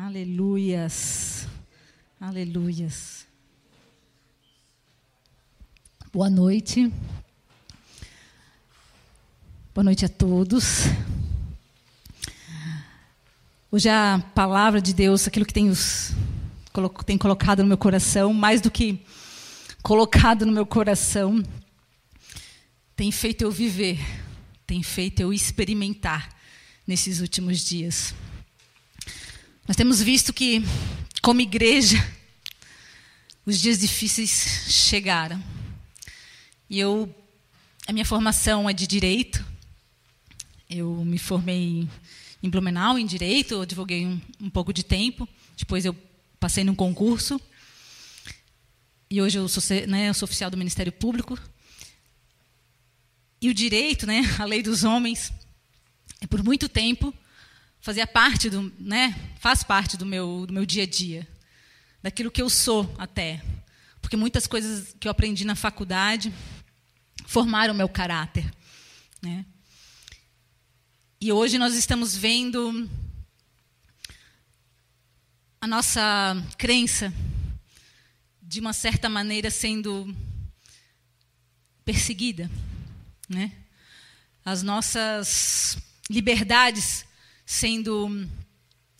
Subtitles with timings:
[0.00, 1.48] Aleluias.
[2.20, 3.26] Aleluias.
[6.12, 6.92] Boa noite.
[9.74, 10.84] Boa noite a todos.
[13.72, 16.12] Hoje a palavra de Deus, aquilo que tem, os,
[17.04, 19.04] tem colocado no meu coração, mais do que
[19.82, 21.42] colocado no meu coração,
[22.94, 23.98] tem feito eu viver,
[24.64, 26.36] tem feito eu experimentar
[26.86, 28.14] nesses últimos dias.
[29.68, 30.62] Nós temos visto que,
[31.20, 31.98] como igreja,
[33.44, 35.44] os dias difíceis chegaram.
[36.70, 37.14] E eu,
[37.86, 39.44] a minha formação é de direito.
[40.70, 41.86] Eu me formei
[42.42, 45.28] em Blumenau em direito, eu advoguei um, um pouco de tempo.
[45.54, 45.94] Depois eu
[46.40, 47.38] passei num concurso.
[49.10, 51.38] E hoje eu sou, né, eu sou oficial do Ministério Público.
[53.38, 55.30] E o direito, né, a lei dos homens,
[56.22, 57.12] é por muito tempo
[57.80, 61.26] fazia parte do, né, faz parte do meu, do meu dia a dia,
[62.02, 63.42] daquilo que eu sou até,
[64.00, 66.32] porque muitas coisas que eu aprendi na faculdade
[67.26, 68.50] formaram meu caráter,
[69.20, 69.44] né?
[71.20, 72.88] E hoje nós estamos vendo
[75.60, 77.12] a nossa crença
[78.40, 80.14] de uma certa maneira sendo
[81.84, 82.48] perseguida,
[83.28, 83.52] né?
[84.44, 85.76] As nossas
[86.08, 87.04] liberdades
[87.48, 88.28] sendo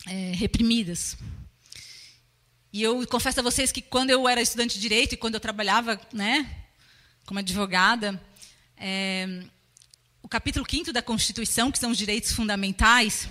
[0.07, 1.15] é, reprimidas.
[2.73, 5.39] E eu confesso a vocês que quando eu era estudante de direito e quando eu
[5.39, 6.49] trabalhava, né,
[7.27, 8.19] como advogada,
[8.75, 9.43] é,
[10.23, 13.29] o capítulo 5 da Constituição, que são os direitos fundamentais,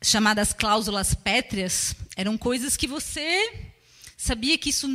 [0.00, 3.72] chamadas cláusulas pétreas, eram coisas que você
[4.16, 4.86] sabia que isso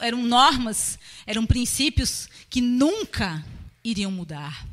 [0.00, 3.44] eram normas, eram princípios que nunca
[3.84, 4.66] iriam mudar.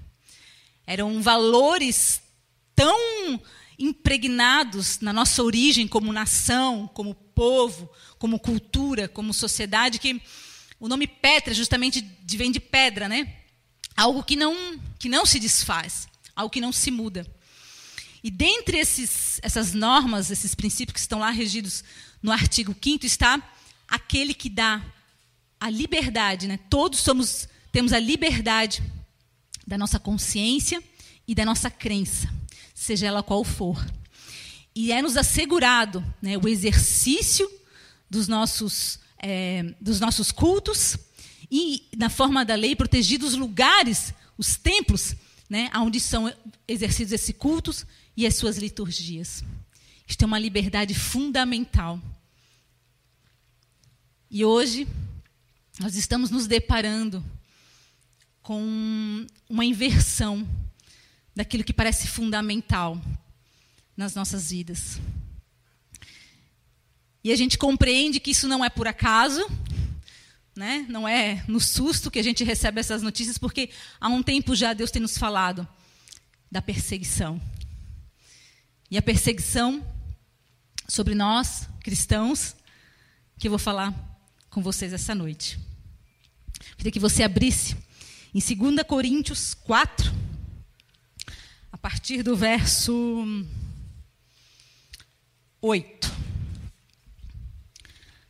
[0.85, 2.21] Eram valores
[2.78, 3.42] tão
[3.80, 7.89] impregnados na nossa origem como nação, como povo,
[8.20, 10.22] como cultura, como sociedade, que
[10.80, 13.33] o nome Petra justamente vem de pedra, né?
[13.95, 17.26] Algo que não, que não se desfaz, algo que não se muda.
[18.23, 21.83] E dentre esses, essas normas, esses princípios que estão lá regidos
[22.21, 23.42] no artigo 5 está
[23.87, 24.86] aquele que dá
[25.60, 26.60] a liberdade, né?
[26.70, 28.83] Todos somos temos a liberdade
[29.66, 30.82] da nossa consciência
[31.27, 32.36] e da nossa crença
[32.77, 33.83] seja ela qual for.
[34.76, 37.49] E é nos assegurado né, o exercício
[38.08, 40.95] dos nossos, é, dos nossos cultos
[41.49, 45.16] e, na forma da lei, protegidos os lugares, os templos,
[45.49, 46.32] né, onde são
[46.67, 47.83] exercidos esses cultos
[48.16, 49.43] e as suas liturgias.
[50.08, 51.99] Isto é uma liberdade fundamental.
[54.30, 54.87] E hoje,
[55.80, 57.26] nós estamos nos deparando
[58.43, 60.48] com uma inversão
[61.37, 62.99] daquilo que parece fundamental
[63.95, 64.99] nas nossas vidas.
[67.23, 69.48] E a gente compreende que isso não é por acaso,
[70.55, 70.83] né?
[70.89, 73.70] não é no susto que a gente recebe essas notícias, porque
[74.02, 75.67] há um tempo já Deus tem nos falado
[76.52, 77.39] da perseguição.
[78.89, 79.86] E a perseguição
[80.87, 82.55] sobre nós, cristãos,
[83.37, 83.93] que eu vou falar
[84.49, 85.59] com vocês essa noite.
[86.77, 87.77] Queria que você abrisse
[88.33, 90.27] em 2 Coríntios 4,
[91.77, 93.23] a partir do verso
[95.61, 96.11] 8.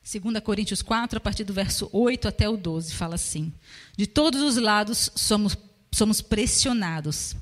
[0.04, 3.54] 2 Coríntios 4, a partir do verso 8 até o 12, fala assim:
[3.96, 5.58] De todos os lados somos,
[5.94, 7.38] somos pressionados,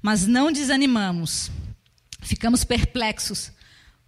[0.00, 1.50] mas não desanimamos.
[2.22, 3.52] Ficamos perplexos,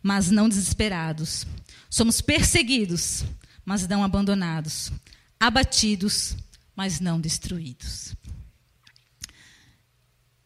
[0.03, 1.47] mas não desesperados.
[1.91, 3.25] Somos perseguidos,
[3.63, 4.91] mas não abandonados.
[5.39, 6.35] Abatidos,
[6.75, 8.15] mas não destruídos.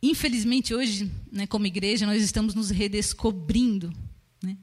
[0.03, 3.93] Infelizmente, hoje, né, como igreja, nós estamos nos redescobrindo.
[4.43, 4.57] Né?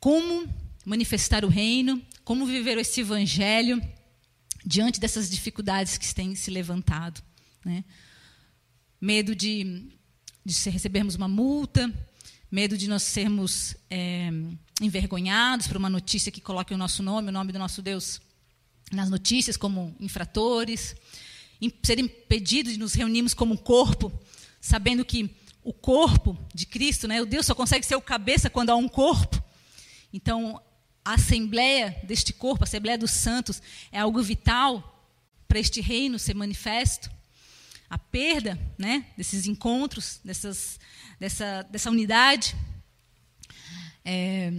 [0.00, 0.48] Como
[0.84, 3.80] manifestar o reino, como viver esse evangelho
[4.64, 7.22] diante dessas dificuldades que têm se levantado.
[7.64, 7.84] Né?
[9.00, 9.88] Medo de,
[10.44, 11.92] de recebermos uma multa,
[12.50, 14.30] medo de nós sermos é,
[14.80, 18.20] envergonhados por uma notícia que coloque o nosso nome, o nome do nosso Deus,
[18.90, 20.96] nas notícias como infratores,
[21.82, 24.12] ser impedido de nos reunirmos como corpo
[24.60, 28.70] sabendo que o corpo de Cristo, né, o Deus só consegue ser o cabeça quando
[28.70, 29.42] há um corpo.
[30.12, 30.60] Então,
[31.04, 33.62] a assembleia deste corpo, a assembleia dos santos,
[33.92, 35.06] é algo vital
[35.46, 37.10] para este reino ser manifesto.
[37.88, 40.78] A perda né, desses encontros, dessas,
[41.18, 42.54] dessa, dessa unidade,
[44.04, 44.52] é,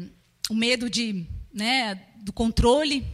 [0.49, 3.05] o medo de, né, do controle,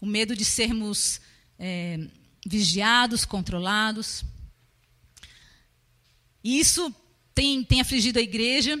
[0.00, 1.20] o medo de sermos
[1.58, 1.98] é,
[2.46, 4.24] vigiados, controlados.
[6.42, 6.94] E isso
[7.34, 8.78] tem, tem afligido a igreja.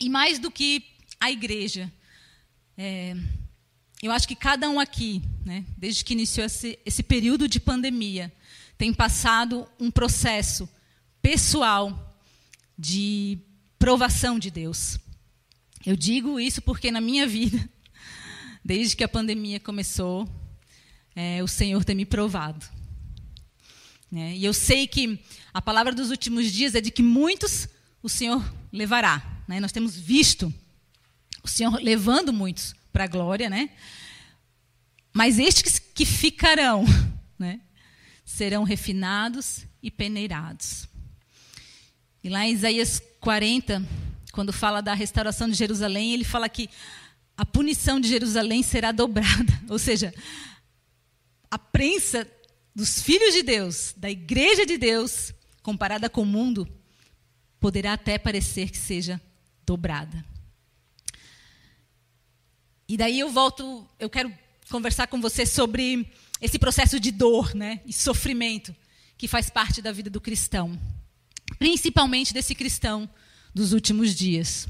[0.00, 0.84] E mais do que
[1.20, 1.92] a igreja.
[2.76, 3.16] É,
[4.02, 8.32] eu acho que cada um aqui, né, desde que iniciou esse, esse período de pandemia,
[8.76, 10.68] tem passado um processo
[11.22, 12.14] pessoal
[12.76, 13.38] de
[13.78, 14.98] provação de Deus.
[15.86, 17.68] Eu digo isso porque na minha vida,
[18.64, 20.28] desde que a pandemia começou,
[21.14, 22.66] é, o Senhor tem me provado.
[24.14, 24.36] Né?
[24.36, 25.18] E eu sei que
[25.52, 27.66] a palavra dos últimos dias é de que muitos
[28.00, 28.40] o Senhor
[28.72, 29.42] levará.
[29.48, 29.58] Né?
[29.58, 30.54] Nós temos visto
[31.42, 33.70] o Senhor levando muitos para a glória, né?
[35.12, 36.84] Mas estes que ficarão,
[37.36, 37.60] né,
[38.24, 40.88] serão refinados e peneirados.
[42.22, 43.84] E lá em Isaías 40,
[44.30, 46.70] quando fala da restauração de Jerusalém, ele fala que
[47.36, 49.60] a punição de Jerusalém será dobrada.
[49.68, 50.14] Ou seja,
[51.50, 52.24] a prensa
[52.74, 55.32] dos filhos de Deus, da igreja de Deus,
[55.62, 56.68] comparada com o mundo,
[57.60, 59.20] poderá até parecer que seja
[59.64, 60.24] dobrada.
[62.88, 64.32] E daí eu volto, eu quero
[64.68, 66.10] conversar com você sobre
[66.40, 68.74] esse processo de dor né, e sofrimento
[69.16, 70.78] que faz parte da vida do cristão,
[71.58, 73.08] principalmente desse cristão
[73.54, 74.68] dos últimos dias.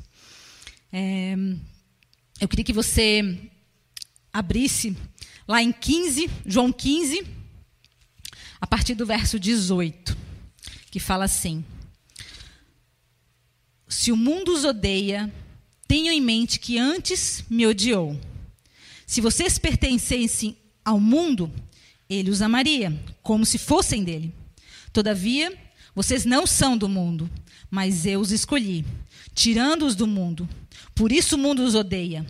[0.93, 1.35] É,
[2.41, 3.51] eu queria que você
[4.33, 4.97] abrisse
[5.49, 7.27] lá em 15, João 15,
[8.64, 10.16] a partir do verso 18,
[10.90, 11.62] que fala assim:
[13.87, 15.31] Se o mundo os odeia,
[15.87, 18.19] tenham em mente que antes me odiou.
[19.06, 21.52] Se vocês pertencessem ao mundo,
[22.08, 24.32] ele os amaria, como se fossem dele.
[24.94, 25.55] Todavia,
[25.94, 27.31] vocês não são do mundo,
[27.70, 28.82] mas eu os escolhi,
[29.34, 30.49] tirando-os do mundo.
[30.94, 32.25] Por isso o mundo os odeia.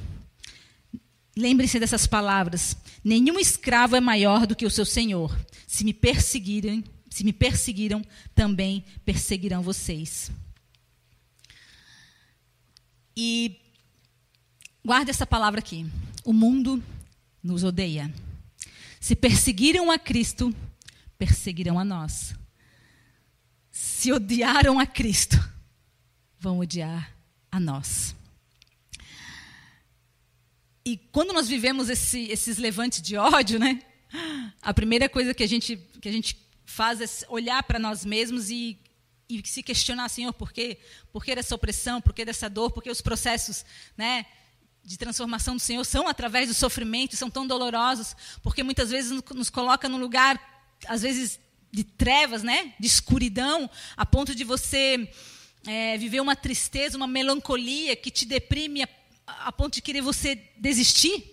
[1.37, 5.37] Lembre-se dessas palavras: nenhum escravo é maior do que o seu senhor.
[5.67, 8.03] Se me perseguirem, se me perseguiram,
[8.35, 10.31] também perseguirão vocês.
[13.17, 13.61] E
[14.85, 15.87] guarde essa palavra aqui.
[16.25, 16.83] O mundo
[17.43, 18.13] nos odeia.
[19.01, 20.55] Se perseguiram a Cristo,
[21.19, 22.35] perseguirão a nós.
[23.71, 25.37] Se odiaram a Cristo,
[26.39, 27.15] vão odiar
[27.51, 28.15] a nós.
[30.87, 33.81] E quando nós vivemos esse, esses levantes de ódio, né?
[34.61, 36.37] A primeira coisa que a gente, que a gente
[36.67, 38.79] faz é olhar para nós mesmos e,
[39.27, 40.79] e se questionar, Senhor, por quê?
[41.11, 42.03] Por que dessa opressão?
[42.03, 42.71] Por que dessa dor?
[42.71, 43.65] Por que os processos
[43.97, 44.27] né,
[44.85, 48.15] de transformação do Senhor são através do sofrimento, são tão dolorosos?
[48.43, 50.39] Porque muitas vezes nos coloca num lugar,
[50.87, 51.41] às vezes,
[51.73, 52.75] de trevas, né?
[52.79, 55.11] de escuridão, a ponto de você
[55.67, 58.89] é, viver uma tristeza, uma melancolia que te deprime a
[59.27, 61.25] a ponto de querer você desistir,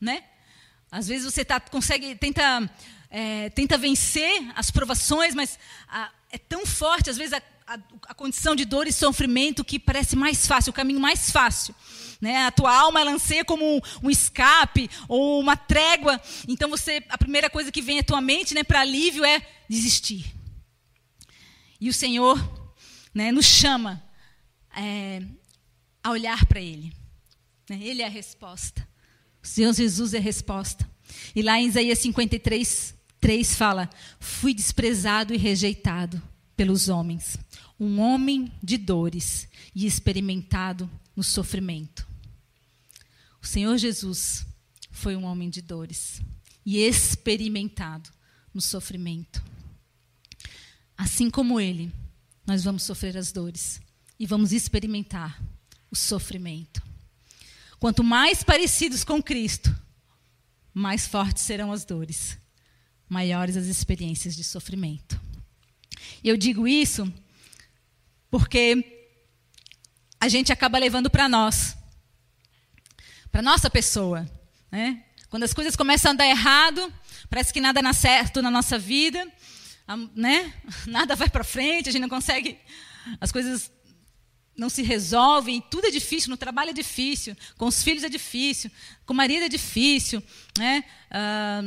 [0.00, 0.24] né?
[0.90, 2.70] Às vezes você tá, consegue, tenta,
[3.08, 5.58] é, tenta vencer as provações, mas
[5.88, 7.78] a, é tão forte, às vezes, a, a,
[8.08, 11.74] a, condição de dor e sofrimento que parece mais fácil, o caminho mais fácil.
[12.20, 12.46] Né?
[12.46, 13.16] A tua alma ela
[13.46, 16.20] como um, um, escape ou uma trégua.
[16.46, 20.32] Então, você, a primeira coisa que vem à tua mente né, para alívio é desistir.
[21.80, 22.38] E o Senhor
[23.14, 24.02] né, nos chama
[24.76, 25.22] é,
[26.02, 27.01] a olhar para Ele.
[27.68, 27.78] Né?
[27.82, 28.86] Ele é a resposta.
[29.42, 30.88] O Senhor Jesus é a resposta.
[31.34, 36.22] E lá em Isaías 53, 3 fala: Fui desprezado e rejeitado
[36.56, 37.38] pelos homens,
[37.78, 42.06] um homem de dores e experimentado no sofrimento.
[43.42, 44.46] O Senhor Jesus
[44.90, 46.22] foi um homem de dores
[46.64, 48.10] e experimentado
[48.54, 49.42] no sofrimento.
[50.96, 51.92] Assim como ele,
[52.46, 53.80] nós vamos sofrer as dores
[54.18, 55.42] e vamos experimentar
[55.90, 56.82] o sofrimento.
[57.82, 59.76] Quanto mais parecidos com Cristo,
[60.72, 62.38] mais fortes serão as dores,
[63.08, 65.20] maiores as experiências de sofrimento.
[66.22, 67.12] E eu digo isso
[68.30, 69.10] porque
[70.20, 71.76] a gente acaba levando para nós,
[73.32, 74.30] para nossa pessoa,
[74.70, 75.02] né?
[75.28, 76.80] Quando as coisas começam a dar errado,
[77.28, 79.26] parece que nada dá certo na nossa vida,
[80.14, 80.54] né?
[80.86, 82.60] Nada vai para frente, a gente não consegue,
[83.20, 83.72] as coisas
[84.56, 88.70] não se resolvem, tudo é difícil, no trabalho é difícil, com os filhos é difícil,
[89.06, 90.22] com o marido é difícil,
[90.58, 90.84] né?
[91.10, 91.62] Ah,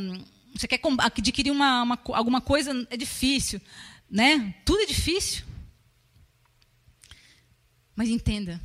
[0.54, 3.60] você quer adquirir uma, uma, alguma coisa, é difícil,
[4.10, 4.56] né?
[4.64, 5.44] Tudo é difícil.
[7.96, 8.62] Mas entenda,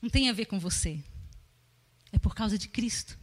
[0.00, 1.02] não tem a ver com você,
[2.12, 3.18] é por causa de Cristo.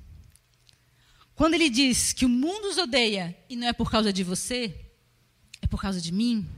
[1.36, 4.92] Quando ele diz que o mundo os odeia e não é por causa de você,
[5.62, 6.50] é por causa de mim,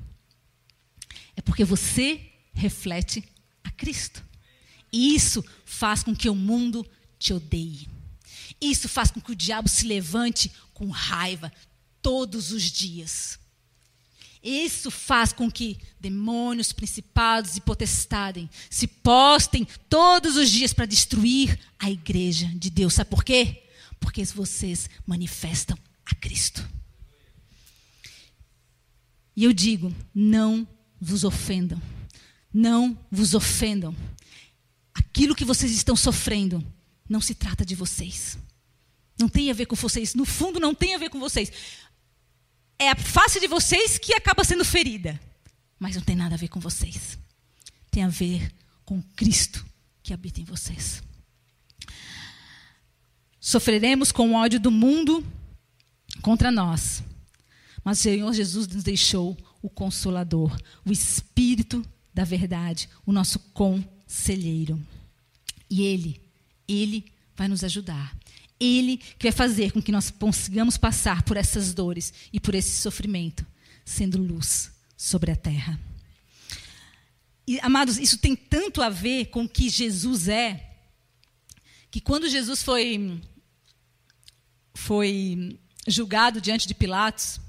[1.36, 2.29] é porque você
[2.60, 3.24] reflete
[3.64, 4.24] a Cristo.
[4.92, 6.86] E isso faz com que o mundo
[7.18, 7.88] te odeie.
[8.60, 11.52] Isso faz com que o diabo se levante com raiva
[12.02, 13.40] todos os dias.
[14.42, 21.60] Isso faz com que demônios, principados e potestades se postem todos os dias para destruir
[21.78, 22.94] a igreja de Deus.
[22.94, 23.64] Sabe por quê?
[24.00, 26.68] Porque vocês manifestam a Cristo.
[29.36, 30.68] E eu digo: não
[31.00, 31.82] vos ofendam.
[32.54, 33.96] Não vos ofendam.
[34.94, 36.66] Aquilo que vocês estão sofrendo
[37.08, 38.38] não se trata de vocês.
[39.20, 40.16] Não tem a ver com vocês.
[40.16, 41.52] No fundo, não tem a ver com vocês.
[42.78, 45.20] É a face de vocês que acaba sendo ferida.
[45.78, 47.18] Mas não tem nada a ver com vocês.
[47.92, 48.54] Tem a ver
[48.86, 49.66] com Cristo
[50.02, 51.04] que habita em vocês.
[53.40, 55.26] Sofreremos com o ódio do mundo
[56.22, 57.04] contra nós.
[57.84, 64.80] Mas o Senhor Jesus nos deixou o Consolador, o Espírito da Verdade, o nosso conselheiro.
[65.70, 66.22] E Ele,
[66.68, 68.18] Ele vai nos ajudar.
[68.60, 72.82] Ele que vai fazer com que nós consigamos passar por essas dores e por esse
[72.82, 73.46] sofrimento,
[73.86, 75.80] sendo luz sobre a terra.
[77.48, 80.70] E, amados, isso tem tanto a ver com o que Jesus é,
[81.90, 83.20] que quando Jesus foi,
[84.76, 87.40] foi julgado diante de Pilatos,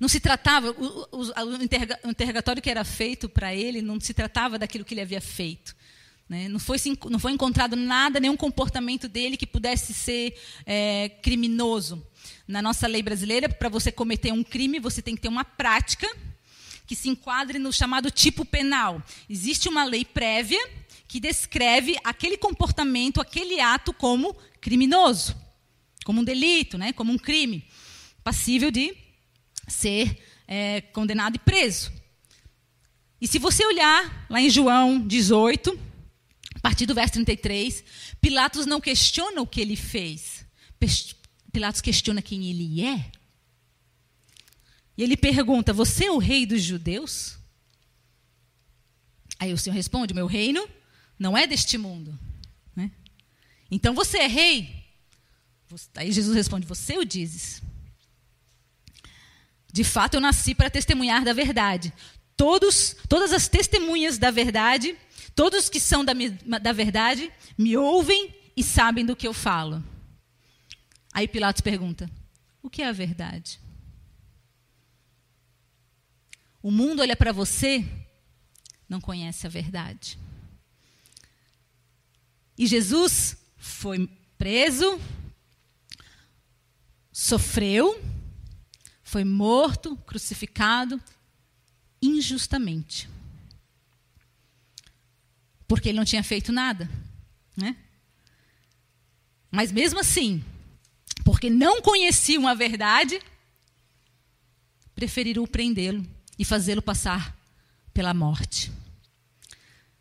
[0.00, 4.58] não se tratava, o, o, o interrogatório que era feito para ele não se tratava
[4.58, 5.76] daquilo que ele havia feito.
[6.26, 6.48] Né?
[6.48, 6.78] Não, foi,
[7.10, 12.02] não foi encontrado nada, nenhum comportamento dele que pudesse ser é, criminoso.
[12.48, 16.08] Na nossa lei brasileira, para você cometer um crime, você tem que ter uma prática
[16.86, 19.02] que se enquadre no chamado tipo penal.
[19.28, 20.60] Existe uma lei prévia
[21.06, 25.36] que descreve aquele comportamento, aquele ato como criminoso,
[26.04, 26.92] como um delito, né?
[26.92, 27.64] como um crime,
[28.24, 28.96] passível de
[29.70, 31.92] ser é, condenado e preso.
[33.20, 35.78] E se você olhar lá em João 18,
[36.54, 37.84] a partir do verso 33,
[38.20, 40.44] Pilatos não questiona o que ele fez.
[41.52, 43.10] Pilatos questiona quem ele é.
[44.96, 47.38] E ele pergunta: Você é o rei dos judeus?
[49.38, 50.68] Aí o Senhor responde: Meu reino
[51.18, 52.18] não é deste mundo.
[52.76, 52.90] Né?
[53.70, 54.84] Então você é rei?
[55.94, 57.62] Aí Jesus responde: Você o dizes.
[59.72, 61.92] De fato, eu nasci para testemunhar da verdade.
[62.36, 64.96] Todos, todas as testemunhas da verdade,
[65.34, 66.12] todos que são da,
[66.58, 69.82] da verdade, me ouvem e sabem do que eu falo.
[71.12, 72.10] Aí Pilatos pergunta:
[72.62, 73.60] O que é a verdade?
[76.62, 77.84] O mundo olha para você,
[78.88, 80.18] não conhece a verdade.
[82.58, 85.00] E Jesus foi preso,
[87.10, 87.98] sofreu,
[89.10, 91.02] foi morto, crucificado
[92.00, 93.10] injustamente.
[95.66, 96.88] Porque ele não tinha feito nada,
[97.56, 97.76] né?
[99.50, 100.44] Mas mesmo assim,
[101.24, 103.20] porque não conheciam a verdade,
[104.94, 106.06] preferiram prendê-lo
[106.38, 107.36] e fazê-lo passar
[107.92, 108.70] pela morte.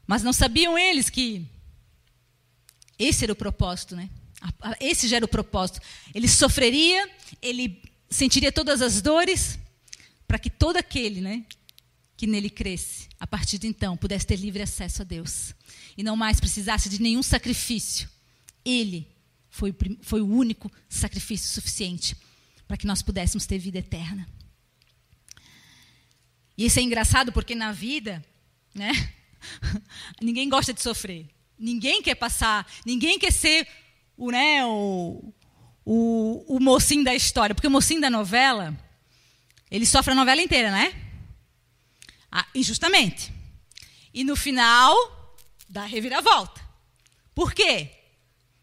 [0.06, 1.48] Mas não sabiam eles que
[3.00, 4.08] esse era o propósito, né?
[4.80, 5.82] Esse já era o propósito.
[6.14, 7.10] Ele sofreria,
[7.42, 9.60] ele sentiria todas as dores,
[10.28, 11.46] para que todo aquele né,
[12.18, 15.54] que nele cresce, a partir de então, pudesse ter livre acesso a Deus.
[15.98, 18.10] E não mais precisasse de nenhum sacrifício.
[18.66, 19.08] Ele
[19.50, 22.16] foi, foi o único sacrifício suficiente
[22.68, 24.28] para que nós pudéssemos ter vida eterna.
[26.58, 28.24] E isso é engraçado porque na vida,
[28.76, 28.92] né,
[30.22, 31.26] ninguém gosta de sofrer.
[31.58, 33.68] Ninguém quer passar, ninguém quer ser
[34.18, 35.34] o, né, o,
[35.86, 37.56] o, o mocinho da história.
[37.56, 38.78] Porque o mocinho da novela,
[39.70, 40.94] ele sofre a novela inteira, né?
[42.32, 43.34] Ah, injustamente.
[44.14, 44.96] E no final,
[45.68, 46.62] dá a reviravolta.
[47.34, 47.90] Por quê?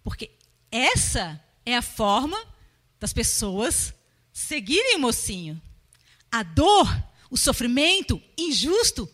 [0.04, 0.30] Porque
[0.70, 2.38] essa é a forma
[3.00, 3.94] das pessoas
[4.32, 5.60] seguirem o mocinho.
[6.30, 6.86] A dor,
[7.30, 9.08] o sofrimento injusto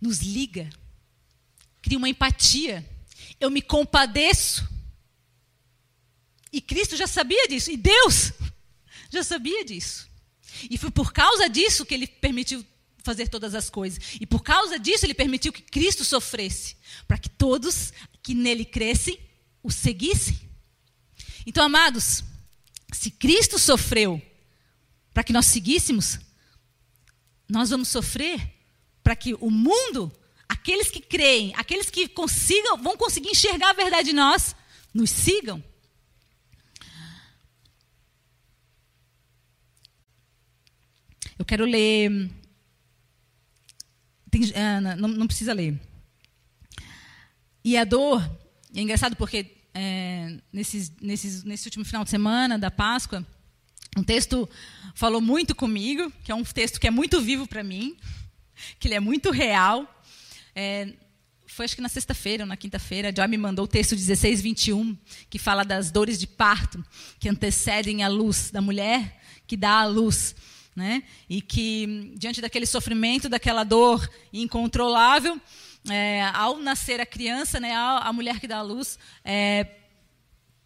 [0.00, 0.70] nos liga,
[1.82, 2.88] cria uma empatia.
[3.40, 4.68] Eu me compadeço
[6.52, 8.32] e Cristo já sabia disso, e Deus
[9.10, 10.08] já sabia disso.
[10.68, 12.64] E foi por causa disso que ele permitiu
[13.02, 14.00] fazer todas as coisas.
[14.20, 16.76] E por causa disso ele permitiu que Cristo sofresse,
[17.06, 17.92] para que todos
[18.22, 19.18] que nele crescem
[19.62, 20.38] o seguissem.
[21.46, 22.22] Então, amados,
[22.92, 24.20] se Cristo sofreu
[25.12, 26.18] para que nós seguíssemos,
[27.48, 28.40] nós vamos sofrer
[29.02, 30.12] para que o mundo,
[30.48, 34.54] aqueles que creem, aqueles que consigam, vão conseguir enxergar a verdade em nós,
[34.92, 35.62] nos sigam.
[41.40, 42.30] Eu quero ler.
[44.30, 45.80] Tem, ah, não, não, precisa ler.
[47.64, 48.20] E a dor,
[48.76, 53.26] é engraçado porque é, nesses, nesses, nesse último final de semana da Páscoa,
[53.96, 54.46] um texto
[54.94, 57.96] falou muito comigo, que é um texto que é muito vivo para mim,
[58.78, 59.88] que ele é muito real.
[60.54, 60.92] É,
[61.46, 64.42] foi acho que na sexta-feira ou na quinta-feira, a Joy me mandou o texto 16,
[64.42, 64.94] 21,
[65.30, 66.84] que fala das dores de parto
[67.18, 69.18] que antecedem a luz da mulher
[69.50, 70.36] que dá a luz.
[70.74, 71.02] Né?
[71.28, 75.40] E que, diante daquele sofrimento, daquela dor incontrolável,
[75.88, 79.66] é, ao nascer a criança, né, a, a mulher que dá a luz, é,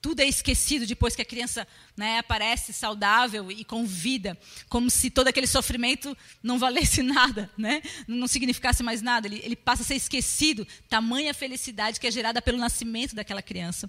[0.04, 5.08] tudo é esquecido depois que a criança né, aparece saudável e com vida, como se
[5.08, 7.80] todo aquele sofrimento não valesse nada, né?
[8.06, 9.26] não significasse mais nada.
[9.26, 13.88] Ele, ele passa a ser esquecido, tamanha felicidade que é gerada pelo nascimento daquela criança.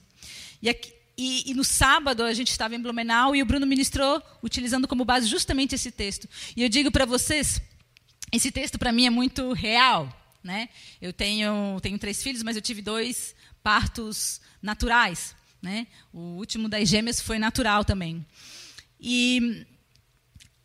[0.62, 4.22] E, aqui, e, e, no sábado a gente estava em Blumenau e o Bruno ministrou
[4.43, 6.27] utilizando como base justamente esse texto.
[6.55, 7.62] E eu digo para vocês,
[8.31, 10.13] esse texto para mim é muito real.
[10.43, 10.69] Né?
[11.01, 15.36] Eu tenho, tenho três filhos, mas eu tive dois partos naturais.
[15.62, 15.88] Né?
[16.13, 18.25] O último das gêmeas foi natural também.
[19.00, 19.65] E,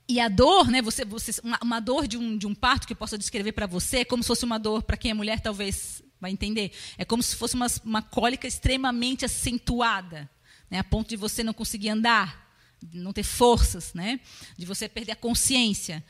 [0.09, 2.93] e a dor, né, você, você, uma, uma dor de um, de um parto que
[2.93, 5.41] eu posso descrever para você, é como se fosse uma dor, para quem é mulher
[5.41, 10.29] talvez vai entender, é como se fosse uma, uma cólica extremamente acentuada,
[10.71, 12.49] né, a ponto de você não conseguir andar,
[12.93, 14.21] não ter forças, né,
[14.57, 16.05] de você perder a consciência.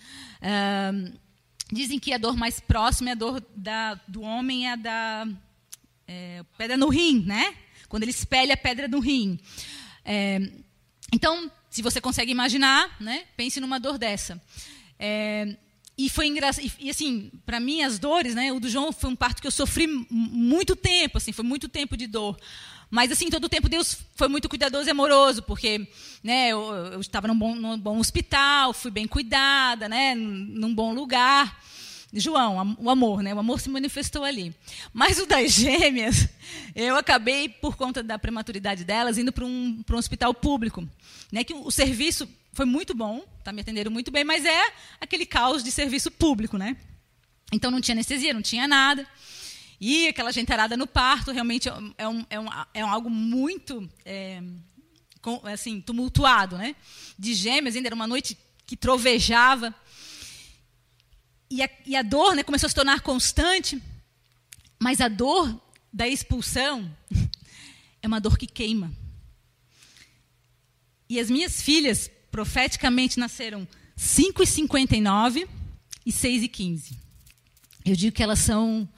[1.73, 5.29] Dizem que a dor mais próxima é a dor da, do homem, é a da
[6.07, 7.55] é, pedra no rim, né?
[7.91, 9.39] quando ele espelha a pedra no rim.
[10.05, 10.41] É,
[11.13, 14.41] então, se você consegue imaginar, né, pense numa dor dessa.
[14.97, 15.57] É,
[16.01, 16.71] e foi engraçado.
[16.79, 18.51] E, assim, para mim, as dores, né?
[18.53, 21.95] O do João foi um parto que eu sofri muito tempo, assim, foi muito tempo
[21.97, 22.39] de dor.
[22.91, 25.87] Mas, assim, todo o tempo Deus foi muito cuidadoso e amoroso, porque
[26.25, 30.93] né, eu, eu estava num bom, num bom hospital, fui bem cuidada, né, num bom
[30.95, 31.63] lugar.
[32.13, 33.33] João, o amor, né?
[33.33, 34.53] O amor se manifestou ali.
[34.93, 36.29] Mas o das gêmeas,
[36.75, 40.89] eu acabei, por conta da prematuridade delas, indo para um, um hospital público.
[41.31, 41.45] Né?
[41.45, 45.63] Que o serviço foi muito bom, tá, me atenderam muito bem, mas é aquele caos
[45.63, 46.77] de serviço público, né?
[47.53, 49.07] Então não tinha anestesia, não tinha nada.
[49.81, 54.43] E aquela gentarada no parto realmente é, um, é, um, é um algo muito é,
[55.23, 56.59] com, assim, tumultuado.
[56.59, 56.77] Né?
[57.19, 59.75] De gêmeas, ainda era uma noite que trovejava
[61.51, 63.83] e a, e a dor né, começou a se tornar constante,
[64.79, 65.61] mas a dor
[65.93, 66.89] da expulsão
[68.01, 68.93] é uma dor que queima.
[71.09, 73.67] E as minhas filhas, profeticamente, nasceram
[73.97, 75.49] 5 e 59
[76.07, 76.99] e 6 e 15.
[77.85, 78.89] Eu digo que elas são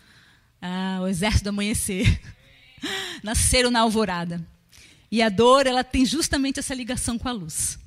[0.61, 2.21] ah, o exército do amanhecer.
[3.23, 4.47] Nasceram na alvorada.
[5.11, 7.79] E a dor, ela tem justamente essa ligação com a luz.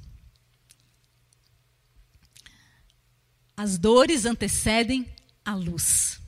[3.57, 5.07] As dores antecedem
[5.43, 6.19] a luz.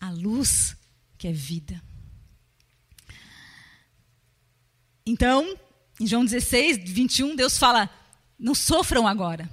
[0.00, 0.76] A luz
[1.18, 1.80] que é vida.
[5.04, 5.58] Então,
[6.00, 7.88] em João 16, 21, Deus fala:
[8.38, 9.48] não sofram agora.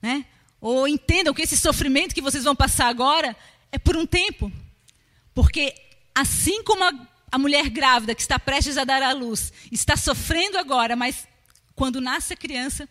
[0.00, 0.24] Né?
[0.60, 3.36] Ou entendam que esse sofrimento que vocês vão passar agora
[3.70, 4.50] é por um tempo.
[5.34, 5.74] Porque
[6.14, 6.92] assim como a,
[7.32, 11.28] a mulher grávida que está prestes a dar à luz está sofrendo agora, mas
[11.74, 12.88] quando nasce a criança,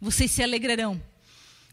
[0.00, 1.00] vocês se alegrarão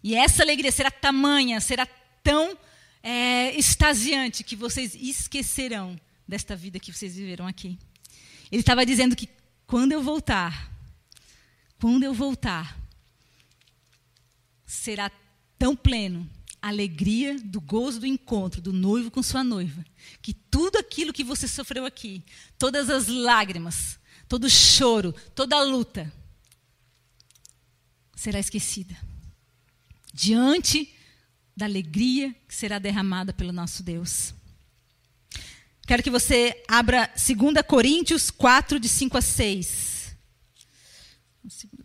[0.04, 1.88] e essa alegria será tamanha, será
[2.24, 2.58] tão
[3.04, 7.78] é, extasiante que vocês esquecerão desta vida que vocês viveram aqui.
[8.52, 9.28] Ele estava dizendo que
[9.70, 10.68] quando eu voltar,
[11.80, 12.76] quando eu voltar,
[14.66, 15.12] será
[15.60, 16.28] tão pleno
[16.60, 19.86] a alegria do gozo do encontro do noivo com sua noiva,
[20.24, 22.24] que tudo aquilo que você sofreu aqui,
[22.58, 26.12] todas as lágrimas, todo o choro, toda a luta,
[28.16, 28.98] será esquecida
[30.12, 30.92] diante
[31.56, 34.34] da alegria que será derramada pelo nosso Deus.
[35.90, 40.16] Quero que você abra 2 Coríntios 4, de 5 a 6.
[41.44, 41.79] 2 Coríntios.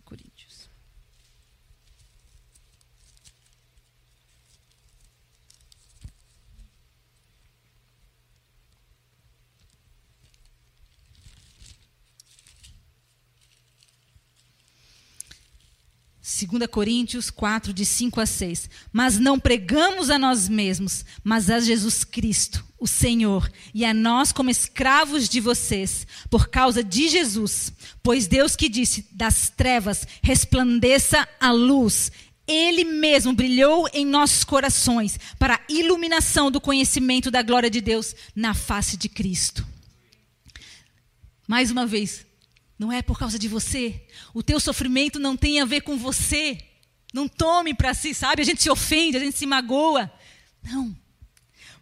[16.25, 18.67] 2 Coríntios 4, de 5 a 6.
[18.91, 24.31] Mas não pregamos a nós mesmos, mas a Jesus Cristo, o Senhor, e a nós
[24.31, 27.71] como escravos de vocês, por causa de Jesus.
[28.01, 32.11] Pois Deus que disse: das trevas resplandeça a luz.
[32.47, 38.15] Ele mesmo brilhou em nossos corações para a iluminação do conhecimento da glória de Deus
[38.35, 39.65] na face de Cristo.
[41.47, 42.25] Mais uma vez,
[42.77, 44.01] não é por causa de você.
[44.33, 46.57] O teu sofrimento não tem a ver com você.
[47.13, 48.41] Não tome para si, sabe?
[48.41, 50.11] A gente se ofende, a gente se magoa.
[50.61, 50.95] Não.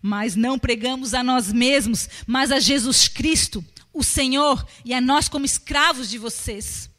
[0.01, 5.27] Mas não pregamos a nós mesmos, mas a Jesus Cristo, o Senhor, e a nós
[5.27, 6.89] como escravos de vocês.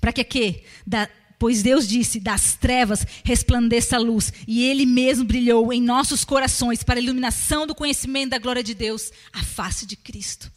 [0.00, 0.64] Para que quê?
[0.86, 1.08] Da,
[1.38, 6.82] pois Deus disse: das trevas resplandeça a luz, e Ele mesmo brilhou em nossos corações
[6.82, 10.50] para a iluminação do conhecimento da glória de Deus, a face de Cristo.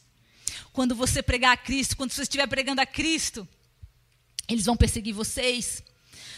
[0.76, 3.48] Quando você pregar a Cristo, quando você estiver pregando a Cristo,
[4.46, 5.82] eles vão perseguir vocês.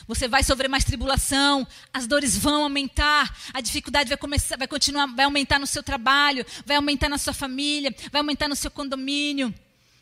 [0.07, 5.07] Você vai sofrer mais tribulação, as dores vão aumentar, a dificuldade vai começar, vai continuar,
[5.07, 9.51] vai aumentar no seu trabalho, vai aumentar na sua família, vai aumentar no seu condomínio,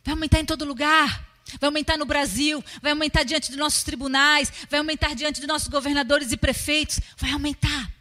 [0.04, 1.34] vai aumentar em todo lugar.
[1.62, 5.67] Vai aumentar no Brasil, vai aumentar diante dos nossos tribunais, vai aumentar diante dos nossos
[5.67, 7.94] governadores e prefeitos, vai aumentar.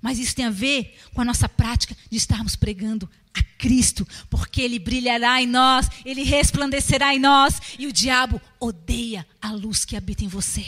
[0.00, 4.62] Mas isso tem a ver com a nossa prática de estarmos pregando a Cristo, porque
[4.62, 9.96] Ele brilhará em nós, Ele resplandecerá em nós, e o diabo odeia a luz que
[9.96, 10.64] habita em você.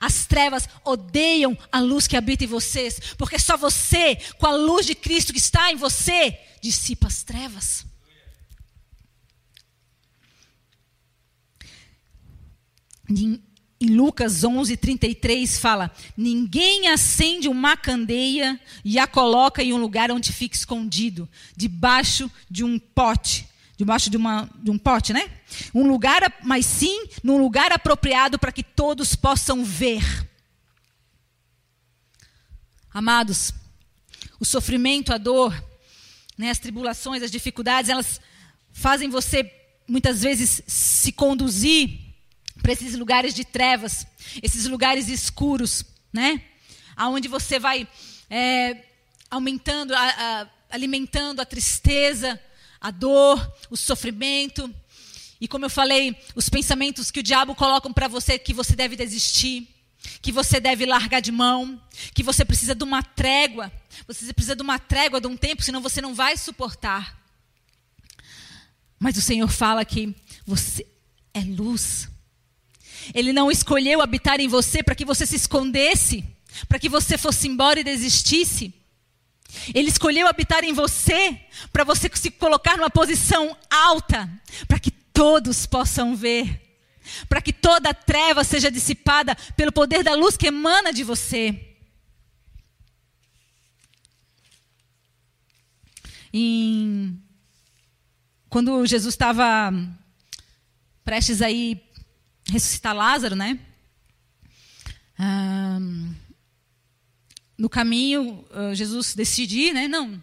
[0.00, 4.86] As trevas odeiam a luz que habita em vocês, porque só você, com a luz
[4.86, 7.86] de Cristo que está em você, dissipa as trevas.
[13.84, 20.10] Em Lucas 11, 33 fala: Ninguém acende uma candeia e a coloca em um lugar
[20.10, 23.46] onde fique escondido, debaixo de um pote.
[23.76, 25.28] Debaixo de, uma, de um pote, né?
[25.74, 30.02] Um lugar, mas sim num lugar apropriado para que todos possam ver.
[32.90, 33.52] Amados,
[34.40, 35.52] o sofrimento, a dor,
[36.38, 38.18] né, as tribulações, as dificuldades, elas
[38.72, 39.52] fazem você
[39.86, 42.03] muitas vezes se conduzir
[42.64, 44.06] para esses lugares de trevas,
[44.42, 46.40] esses lugares escuros, né?
[46.96, 47.86] Aonde você vai
[48.30, 48.86] é,
[49.30, 52.40] aumentando, a, a, alimentando a tristeza,
[52.80, 54.74] a dor, o sofrimento.
[55.38, 58.96] E como eu falei, os pensamentos que o diabo coloca para você que você deve
[58.96, 59.68] desistir,
[60.22, 61.78] que você deve largar de mão,
[62.14, 63.70] que você precisa de uma trégua,
[64.06, 67.22] você precisa de uma trégua de um tempo, senão você não vai suportar.
[68.98, 70.86] Mas o Senhor fala que você
[71.34, 72.08] é luz.
[73.12, 76.24] Ele não escolheu habitar em você para que você se escondesse,
[76.68, 78.72] para que você fosse embora e desistisse.
[79.74, 81.38] Ele escolheu habitar em você
[81.72, 84.30] para você se colocar numa posição alta,
[84.66, 86.78] para que todos possam ver,
[87.28, 91.74] para que toda a treva seja dissipada pelo poder da luz que emana de você.
[96.32, 97.20] Em...
[98.48, 99.72] Quando Jesus estava
[101.04, 101.83] prestes a ir
[102.50, 103.58] ressuscitar Lázaro, né?
[107.56, 109.88] No caminho, ah, Jesus decide ir, né?
[109.88, 110.20] Não.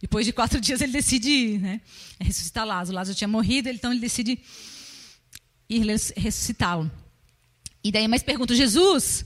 [0.00, 1.80] Depois de quatro dias ele decide ir, né?
[2.18, 2.96] É ressuscitar Lázaro.
[2.96, 4.38] Lázaro tinha morrido, então ele decide
[5.68, 6.90] ir ressuscitá-lo.
[7.84, 9.24] E daí mais pergunta, Jesus,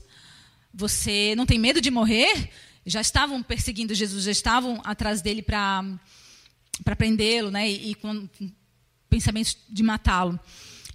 [0.73, 2.49] você não tem medo de morrer?
[2.85, 5.83] Já estavam perseguindo Jesus, já estavam atrás dele para
[6.83, 7.67] para prendê-lo, né?
[7.69, 8.29] E, e com
[9.09, 10.39] pensamentos de matá-lo.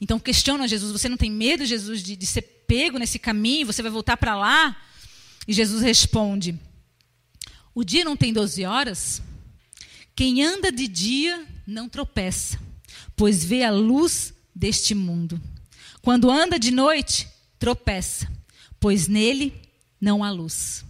[0.02, 3.68] Então questiona Jesus: você não tem medo, Jesus, de, de ser pego nesse caminho?
[3.68, 4.76] Você vai voltar para lá?
[5.46, 6.58] E Jesus responde:
[7.72, 9.22] O dia não tem 12 horas?
[10.16, 12.58] Quem anda de dia não tropeça,
[13.14, 15.40] pois vê a luz deste mundo.
[16.02, 18.28] Quando anda de noite, tropeça,
[18.80, 19.54] pois nele
[20.00, 20.84] não há luz.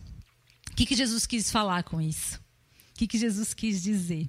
[0.70, 2.37] O que, que Jesus quis falar com isso?
[2.37, 4.27] O que, que Jesus quis dizer?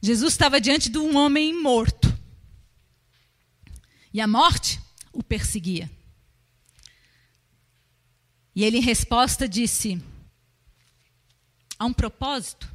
[0.00, 2.11] Jesus estava diante de um homem morto.
[4.12, 4.80] E a morte
[5.12, 5.90] o perseguia.
[8.54, 10.02] E ele, em resposta, disse:
[11.78, 12.70] Há um propósito.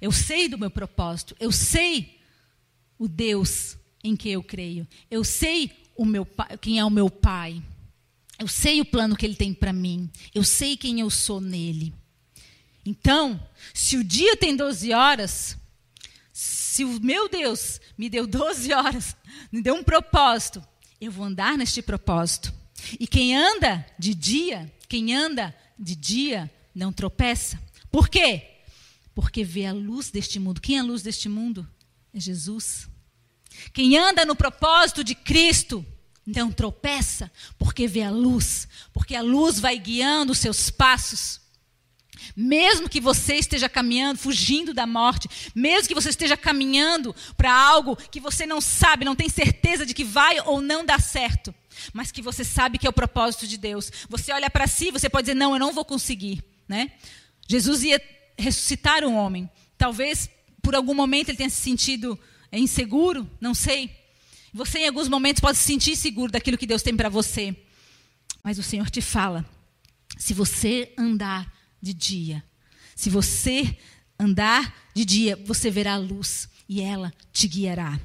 [0.00, 1.34] Eu sei do meu propósito.
[1.40, 2.20] Eu sei
[2.98, 4.86] o Deus em que eu creio.
[5.10, 6.26] Eu sei o meu
[6.60, 7.62] quem é o meu pai.
[8.38, 10.10] Eu sei o plano que ele tem para mim.
[10.34, 11.94] Eu sei quem eu sou nele.
[12.84, 13.40] Então,
[13.72, 15.56] se o dia tem 12 horas,
[16.74, 19.16] se o meu Deus me deu 12 horas,
[19.52, 20.60] me deu um propósito,
[21.00, 22.52] eu vou andar neste propósito.
[22.98, 27.62] E quem anda de dia, quem anda de dia, não tropeça.
[27.92, 28.58] Por quê?
[29.14, 30.60] Porque vê a luz deste mundo.
[30.60, 31.64] Quem é a luz deste mundo?
[32.12, 32.88] É Jesus.
[33.72, 35.86] Quem anda no propósito de Cristo,
[36.26, 41.40] não tropeça, porque vê a luz, porque a luz vai guiando os seus passos.
[42.36, 47.96] Mesmo que você esteja caminhando, fugindo da morte, mesmo que você esteja caminhando para algo
[47.96, 51.54] que você não sabe, não tem certeza de que vai ou não dar certo,
[51.92, 53.90] mas que você sabe que é o propósito de Deus.
[54.08, 56.92] Você olha para si, você pode dizer: "Não, eu não vou conseguir", né?
[57.48, 58.00] Jesus ia
[58.38, 59.48] ressuscitar um homem.
[59.76, 60.30] Talvez
[60.62, 62.18] por algum momento ele tenha se sentido
[62.52, 63.90] inseguro, não sei.
[64.52, 67.56] Você em alguns momentos pode se sentir seguro daquilo que Deus tem para você.
[68.42, 69.44] Mas o Senhor te fala:
[70.16, 71.53] se você andar
[71.84, 72.42] de dia.
[72.96, 73.76] Se você
[74.18, 78.00] andar de dia, você verá a luz e ela te guiará.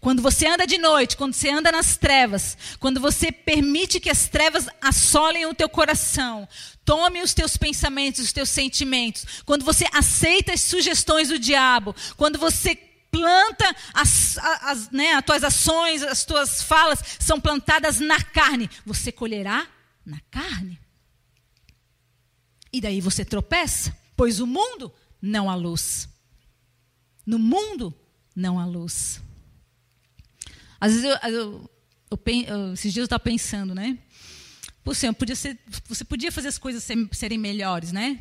[0.00, 4.28] Quando você anda de noite, quando você anda nas trevas, quando você permite que as
[4.28, 6.46] trevas assolem o teu coração,
[6.84, 12.38] tome os teus pensamentos, os teus sentimentos, quando você aceita as sugestões do diabo, quando
[12.38, 12.76] você
[13.10, 19.10] planta as, as, né, as tuas ações, as tuas falas são plantadas na carne, você
[19.10, 19.66] colherá
[20.04, 20.81] na carne.
[22.72, 26.08] E daí você tropeça, pois o mundo não há luz.
[27.26, 27.94] No mundo
[28.34, 29.20] não há luz.
[30.80, 31.70] Às vezes, eu, eu,
[32.10, 33.98] eu, esses dias eu estava pensando, né?
[34.82, 38.18] Poxa, podia ser, você podia fazer as coisas serem melhores, né?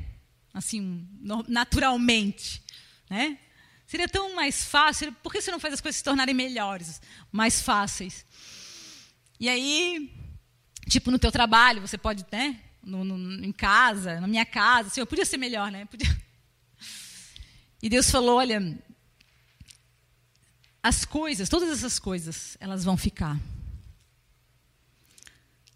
[0.53, 1.07] Assim,
[1.47, 2.61] naturalmente,
[3.09, 3.39] né?
[3.87, 5.11] Seria tão mais fácil.
[5.23, 8.25] Por que você não faz as coisas se tornarem melhores, mais fáceis?
[9.39, 10.13] E aí,
[10.87, 12.59] tipo no teu trabalho, você pode, né?
[12.83, 15.85] No, no, em casa, na minha casa, eu podia ser melhor, né?
[15.85, 16.09] Podia.
[17.81, 18.79] E Deus falou, olha,
[20.83, 23.39] as coisas, todas essas coisas, elas vão ficar.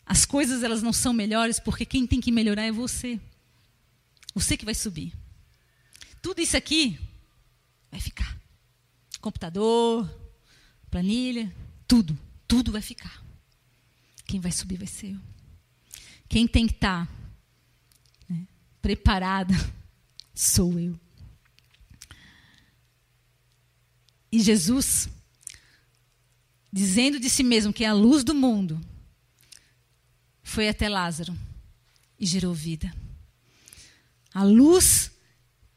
[0.05, 3.19] As coisas elas não são melhores porque quem tem que melhorar é você.
[4.33, 5.13] Você que vai subir.
[6.21, 6.99] Tudo isso aqui
[7.89, 8.37] vai ficar.
[9.19, 10.07] Computador,
[10.91, 11.51] planilha,
[11.87, 13.23] tudo, tudo vai ficar.
[14.25, 15.34] Quem vai subir vai ser eu.
[16.27, 17.07] Quem tem que estar
[18.27, 18.47] né,
[18.81, 19.53] preparada
[20.33, 20.99] sou eu.
[24.31, 25.07] E Jesus,
[26.71, 28.81] dizendo de si mesmo que é a luz do mundo,
[30.43, 31.33] foi até Lázaro
[32.19, 32.93] e gerou vida.
[34.33, 35.11] A luz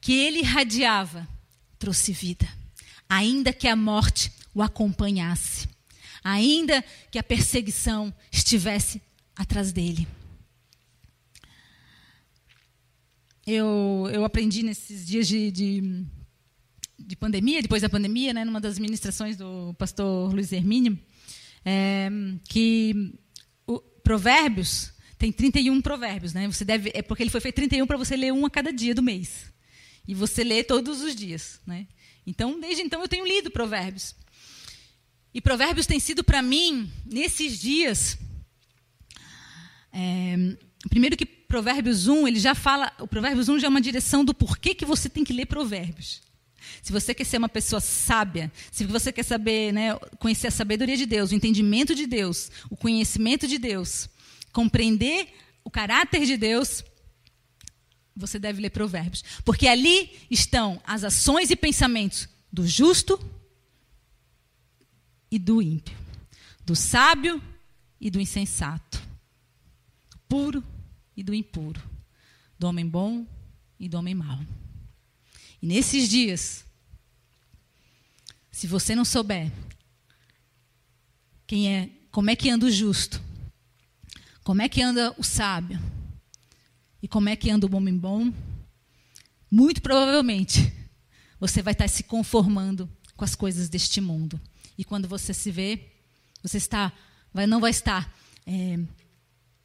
[0.00, 1.28] que ele irradiava
[1.78, 2.48] trouxe vida,
[3.08, 5.68] ainda que a morte o acompanhasse,
[6.22, 6.82] ainda
[7.12, 9.00] que a perseguição estivesse
[9.36, 10.08] atrás dele.
[13.50, 16.06] Eu, eu aprendi nesses dias de, de
[16.98, 20.98] de pandemia, depois da pandemia, né, numa das ministrações do pastor Luiz Hermínio,
[21.64, 22.10] é,
[22.46, 23.14] que
[23.66, 26.46] o, Provérbios tem 31 provérbios, né?
[26.46, 28.94] Você deve é porque ele foi feito 31 para você ler um a cada dia
[28.94, 29.50] do mês.
[30.06, 31.86] E você lê todos os dias, né?
[32.26, 34.14] Então, desde então eu tenho lido Provérbios.
[35.32, 38.18] E Provérbios tem sido para mim nesses dias
[39.92, 40.36] é,
[40.90, 44.34] primeiro que Provérbios 1, ele já fala, o Provérbios 1 já é uma direção do
[44.34, 46.20] porquê que você tem que ler Provérbios.
[46.82, 50.96] Se você quer ser uma pessoa sábia, se você quer saber, né, conhecer a sabedoria
[50.96, 54.10] de Deus, o entendimento de Deus, o conhecimento de Deus,
[54.52, 55.34] compreender
[55.64, 56.84] o caráter de Deus,
[58.14, 59.24] você deve ler Provérbios.
[59.42, 63.18] Porque ali estão as ações e pensamentos do justo
[65.30, 65.96] e do ímpio,
[66.66, 67.42] do sábio
[67.98, 69.00] e do insensato,
[70.28, 70.62] puro
[71.18, 71.82] e do impuro,
[72.56, 73.26] do homem bom
[73.76, 74.38] e do homem mau.
[75.60, 76.64] E nesses dias,
[78.52, 79.50] se você não souber
[81.44, 83.20] quem é, como é que anda o justo,
[84.44, 85.80] como é que anda o sábio
[87.02, 88.32] e como é que anda o homem bom,
[89.50, 90.72] muito provavelmente
[91.40, 94.40] você vai estar se conformando com as coisas deste mundo.
[94.78, 95.90] E quando você se vê,
[96.40, 96.92] você está,
[97.34, 98.78] vai, não vai estar é,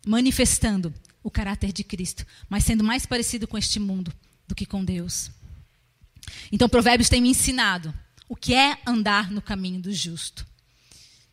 [0.03, 0.91] manifestando
[1.23, 4.13] o caráter de Cristo, mas sendo mais parecido com este mundo
[4.47, 5.31] do que com Deus.
[6.51, 7.93] Então, Provérbios tem me ensinado
[8.27, 10.45] o que é andar no caminho do justo.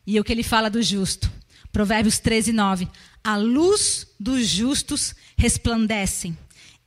[0.05, 1.31] E o que ele fala do justo?
[1.71, 2.87] Provérbios 13, 9.
[3.23, 6.37] A luz dos justos resplandecem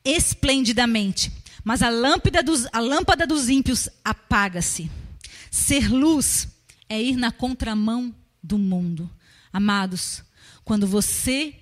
[0.05, 4.91] esplendidamente, mas a lâmpada dos, a lâmpada dos ímpios apaga-se.
[5.51, 6.49] Ser luz
[6.89, 9.11] é ir na contramão do mundo.
[9.53, 10.23] Amados,
[10.65, 11.55] quando você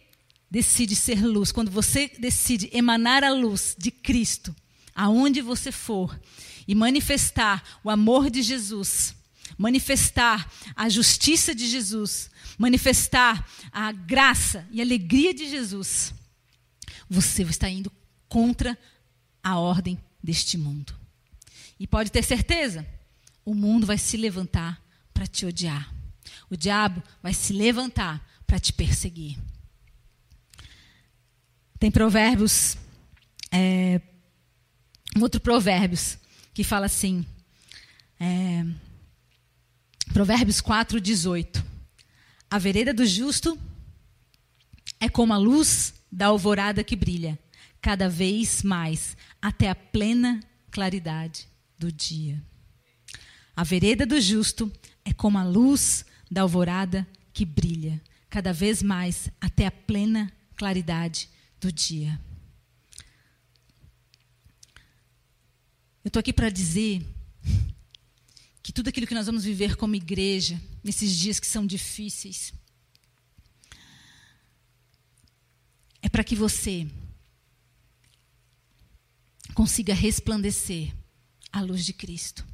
[0.53, 4.55] decide ser luz, quando você decide emanar a luz de Cristo,
[4.95, 6.21] aonde você for,
[6.69, 9.15] e manifestar o amor de Jesus,
[9.57, 16.12] manifestar a justiça de Jesus, manifestar a graça e alegria de Jesus,
[17.09, 17.91] você está indo
[18.29, 18.79] contra
[19.43, 20.95] a ordem deste mundo.
[21.81, 22.87] E pode ter certeza,
[23.43, 24.79] o mundo vai se levantar
[25.15, 25.91] para te odiar.
[26.51, 29.38] O diabo vai se levantar para te perseguir.
[31.83, 32.79] Tem provérbios
[33.51, 34.01] é,
[35.16, 36.16] um outro Provérbios,
[36.55, 37.27] que fala assim,
[38.21, 38.64] é,
[40.12, 41.64] Provérbios 4, 18.
[42.49, 43.59] A vereda do justo
[45.01, 47.37] é como a luz da alvorada que brilha,
[47.81, 50.38] cada vez mais, até a plena
[50.71, 52.40] claridade do dia.
[53.57, 54.71] A vereda do justo
[55.05, 61.32] é como a luz da alvorada que brilha, cada vez mais, até a plena claridade
[61.62, 62.20] do dia.
[66.05, 67.07] Eu estou aqui para dizer
[68.61, 72.53] que tudo aquilo que nós vamos viver como igreja, nesses dias que são difíceis,
[76.03, 76.88] é para que você
[79.55, 80.92] consiga resplandecer
[81.53, 82.44] a luz de Cristo.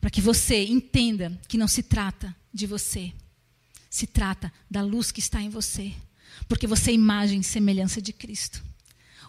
[0.00, 3.12] Para que você entenda que não se trata de você,
[3.90, 5.92] se trata da luz que está em você.
[6.48, 8.62] Porque você é imagem e semelhança de Cristo.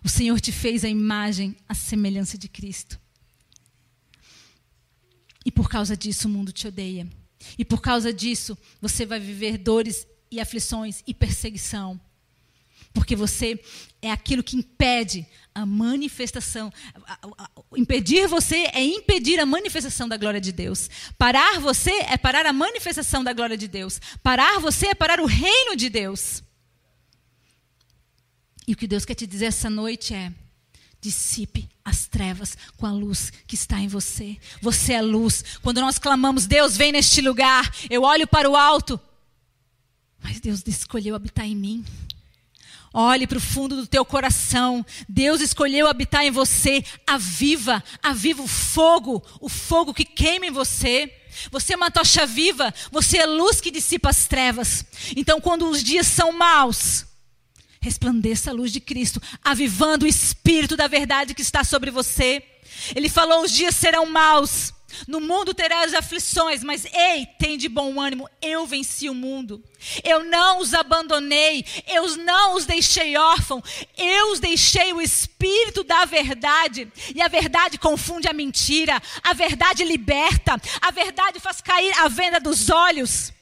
[0.03, 2.99] O Senhor te fez a imagem, a semelhança de Cristo.
[5.45, 7.07] E por causa disso o mundo te odeia.
[7.57, 11.99] E por causa disso você vai viver dores e aflições e perseguição.
[12.93, 13.59] Porque você
[14.01, 16.71] é aquilo que impede a manifestação.
[17.75, 20.89] Impedir você é impedir a manifestação da glória de Deus.
[21.17, 23.99] Parar você é parar a manifestação da glória de Deus.
[24.21, 26.43] Parar você é parar o reino de Deus.
[28.67, 30.31] E o que Deus quer te dizer essa noite é:
[31.01, 34.37] dissipe as trevas com a luz que está em você.
[34.61, 35.43] Você é luz.
[35.61, 38.99] Quando nós clamamos, Deus vem neste lugar, eu olho para o alto.
[40.21, 41.85] Mas Deus escolheu habitar em mim.
[42.93, 44.85] Olhe para o fundo do teu coração.
[45.09, 46.85] Deus escolheu habitar em você.
[47.05, 51.11] Aviva, aviva o fogo, o fogo que queima em você.
[51.51, 54.85] Você é uma tocha viva, você é luz que dissipa as trevas.
[55.15, 57.05] Então, quando os dias são maus,
[57.83, 62.41] resplandeça a luz de Cristo, avivando o espírito da verdade que está sobre você.
[62.95, 64.73] Ele falou: os dias serão maus.
[65.07, 69.63] No mundo terás aflições, mas ei, tem de bom ânimo, eu venci o mundo.
[70.03, 73.63] Eu não os abandonei, eu não os deixei órfãos,
[73.97, 76.87] eu os deixei o espírito da verdade.
[77.13, 82.39] E a verdade confunde a mentira, a verdade liberta, a verdade faz cair a venda
[82.39, 83.33] dos olhos.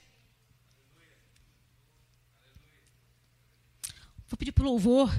[4.42, 5.16] Pedir para o louvor,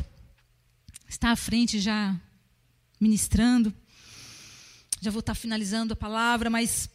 [1.09, 2.21] está à frente já
[3.01, 3.73] ministrando.
[5.01, 6.91] Já vou estar finalizando a palavra, mas.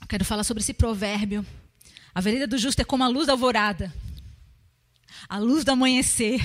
[0.00, 1.44] Eu quero falar sobre esse provérbio.
[2.14, 3.92] A vereda do justo é como a luz da alvorada,
[5.28, 6.40] a luz do amanhecer,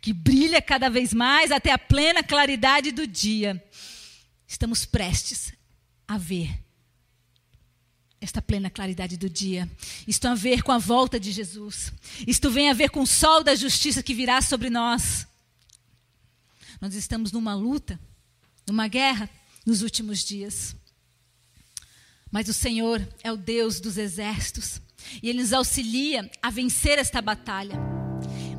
[0.00, 3.62] que brilha cada vez mais até a plena claridade do dia.
[4.48, 5.52] Estamos prestes
[6.08, 6.65] a ver
[8.20, 9.70] esta plena claridade do dia.
[10.06, 11.92] Isto a ver com a volta de Jesus.
[12.26, 15.26] Isto vem a ver com o sol da justiça que virá sobre nós.
[16.80, 17.98] Nós estamos numa luta,
[18.66, 19.28] numa guerra
[19.64, 20.74] nos últimos dias.
[22.30, 24.80] Mas o Senhor é o Deus dos exércitos
[25.22, 27.78] e Ele nos auxilia a vencer esta batalha,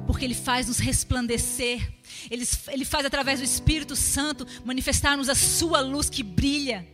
[0.05, 1.93] porque Ele faz nos resplandecer,
[2.31, 6.87] Ele, Ele faz através do Espírito Santo manifestar-nos a Sua luz que brilha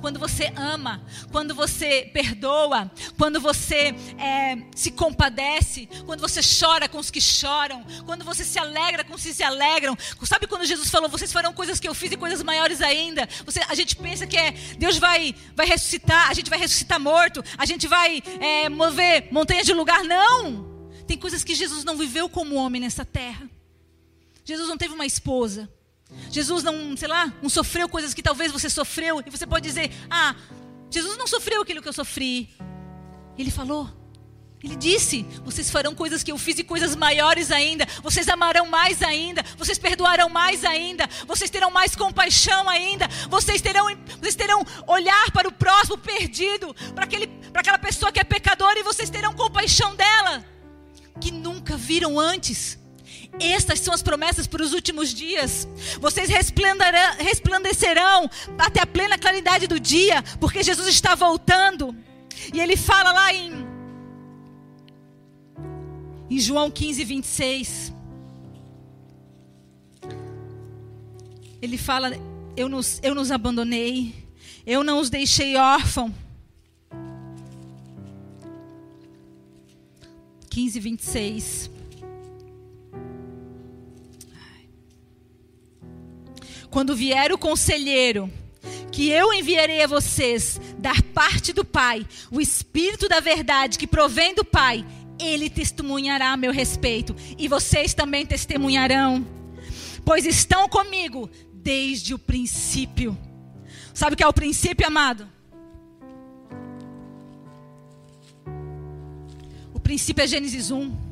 [0.00, 6.98] quando você ama, quando você perdoa, quando você é, se compadece, quando você chora com
[6.98, 9.96] os que choram, quando você se alegra com os que se alegram.
[10.22, 13.28] Sabe quando Jesus falou: Vocês farão coisas que eu fiz e coisas maiores ainda?
[13.44, 17.42] Você, a gente pensa que é, Deus vai, vai ressuscitar, a gente vai ressuscitar morto,
[17.58, 20.04] a gente vai é, mover montanhas de lugar.
[20.04, 20.76] Não!
[21.06, 23.48] Tem coisas que Jesus não viveu como homem nessa terra.
[24.44, 25.68] Jesus não teve uma esposa.
[26.30, 29.22] Jesus não, sei lá, não sofreu coisas que talvez você sofreu.
[29.24, 30.34] E você pode dizer: Ah,
[30.90, 32.50] Jesus não sofreu aquilo que eu sofri.
[33.36, 33.90] Ele falou.
[34.62, 37.86] Ele disse: Vocês farão coisas que eu fiz e coisas maiores ainda.
[38.02, 39.44] Vocês amarão mais ainda.
[39.56, 41.08] Vocês perdoarão mais ainda.
[41.26, 43.06] Vocês terão mais compaixão ainda.
[43.28, 43.86] Vocês terão,
[44.18, 48.78] vocês terão olhar para o próximo perdido, para, aquele, para aquela pessoa que é pecadora,
[48.78, 50.44] e vocês terão compaixão dela,
[51.20, 52.78] que nunca viram antes.
[53.38, 55.68] Estas são as promessas para os últimos dias.
[56.00, 61.94] Vocês resplandecerão até a plena claridade do dia, porque Jesus está voltando.
[62.52, 63.52] E ele fala lá em,
[66.30, 67.92] em João 15, 26.
[71.60, 72.10] Ele fala:
[72.56, 74.14] eu nos, eu nos abandonei,
[74.66, 76.14] eu não os deixei órfão.
[80.48, 81.75] 15, 26.
[86.76, 88.30] Quando vier o conselheiro,
[88.92, 94.34] que eu enviarei a vocês, dar parte do Pai, o Espírito da verdade que provém
[94.34, 94.84] do Pai,
[95.18, 99.26] ele testemunhará a meu respeito, e vocês também testemunharão,
[100.04, 103.16] pois estão comigo desde o princípio.
[103.94, 105.26] Sabe o que é o princípio, amado?
[109.72, 111.06] O princípio é Gênesis 1.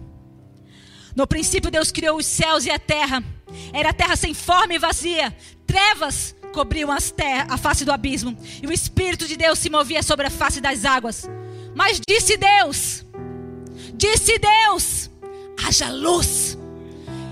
[1.17, 3.23] No princípio, Deus criou os céus e a terra.
[3.73, 5.35] Era a terra sem forma e vazia.
[5.67, 8.37] Trevas cobriam a face do abismo.
[8.63, 11.29] E o Espírito de Deus se movia sobre a face das águas.
[11.75, 13.05] Mas disse Deus:
[13.95, 15.11] Disse Deus:
[15.67, 16.59] haja luz.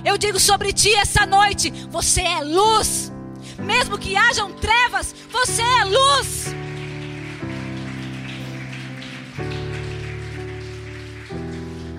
[0.04, 3.12] Eu digo sobre ti essa noite: você é luz.
[3.58, 6.46] Mesmo que hajam trevas, você é luz.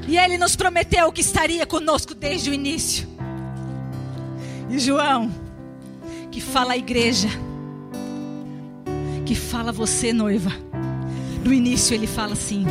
[0.07, 3.07] E ele nos prometeu que estaria conosco desde o início.
[4.69, 5.31] E João,
[6.33, 7.29] que fala a igreja,
[9.23, 10.51] que fala você, noiva.
[11.45, 12.65] No início ele fala assim: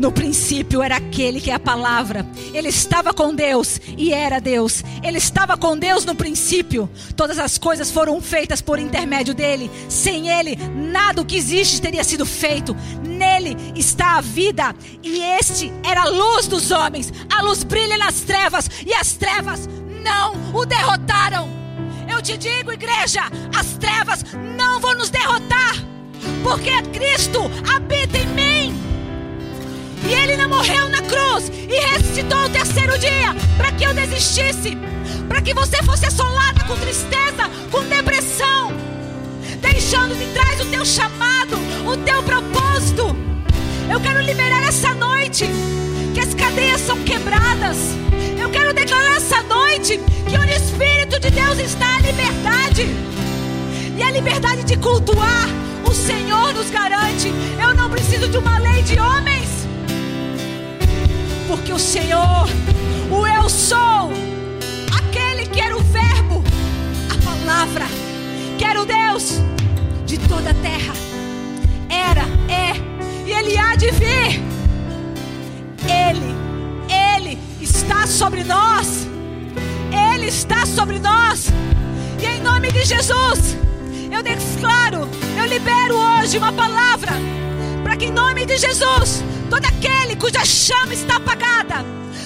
[0.00, 2.26] no princípio era aquele que é a palavra.
[2.54, 4.82] Ele estava com Deus e era Deus.
[5.02, 6.88] Ele estava com Deus no princípio.
[7.14, 9.70] Todas as coisas foram feitas por intermédio dele.
[9.86, 12.74] Sem ele, nada o que existe teria sido feito.
[13.06, 17.12] Nele está a vida e este era a luz dos homens.
[17.30, 19.68] A luz brilha nas trevas e as trevas
[20.02, 21.61] não o derrotaram.
[22.22, 24.24] Eu te digo, igreja, as trevas
[24.56, 25.74] não vão nos derrotar,
[26.44, 28.80] porque Cristo habita em mim.
[30.08, 34.78] E ele não morreu na cruz e ressuscitou o terceiro dia para que eu desistisse,
[35.26, 38.72] para que você fosse assolada com tristeza, com depressão,
[39.60, 43.16] deixando de trás o teu chamado, o teu propósito.
[43.90, 45.44] Eu quero liberar essa noite
[46.32, 47.76] as cadeias são quebradas.
[48.40, 52.86] Eu quero declarar essa noite que o Espírito de Deus está à liberdade.
[53.98, 55.46] E a liberdade de cultuar
[55.84, 57.30] o Senhor nos garante.
[57.62, 59.48] Eu não preciso de uma lei de homens
[61.48, 62.48] porque o Senhor,
[63.10, 64.10] o Eu sou,
[64.96, 66.42] aquele que era o Verbo,
[67.10, 67.84] a palavra,
[68.56, 69.38] que era o Deus
[70.06, 70.94] de toda a terra,
[71.90, 72.72] era, é
[73.26, 74.61] e Ele há de vir.
[75.86, 76.34] Ele,
[76.88, 79.06] Ele está sobre nós.
[80.12, 81.46] Ele está sobre nós.
[82.20, 83.56] E em nome de Jesus,
[84.10, 87.12] eu declaro, eu libero hoje uma palavra
[87.82, 91.84] para que em nome de Jesus todo aquele cuja chama está apagada,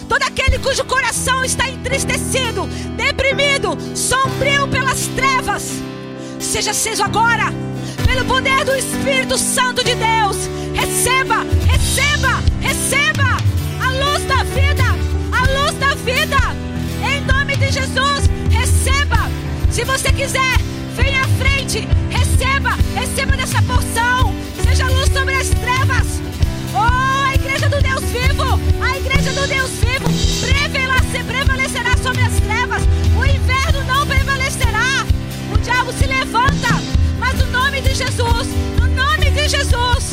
[0.09, 5.65] todo aquele cujo coração está entristecido, deprimido, sombrio pelas trevas,
[6.39, 7.53] seja aceso agora,
[8.07, 10.37] pelo poder do Espírito Santo de Deus.
[10.75, 13.06] Receba, receba, receba
[14.37, 14.85] da vida,
[15.33, 16.37] a luz da vida,
[17.03, 18.29] em nome de Jesus.
[18.51, 19.31] Receba,
[19.71, 20.59] se você quiser,
[20.95, 26.21] venha à frente, receba, receba dessa porção, seja luz sobre as trevas.
[26.75, 30.07] Oh, a igreja do Deus vivo, a igreja do Deus vivo
[31.27, 32.83] prevalecerá sobre as trevas.
[33.19, 35.07] O inverno não prevalecerá.
[35.51, 36.69] O diabo se levanta,
[37.19, 40.13] mas no nome de Jesus, no nome de Jesus,